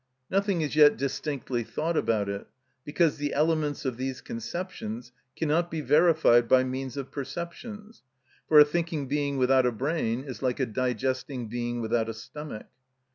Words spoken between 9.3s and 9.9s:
without a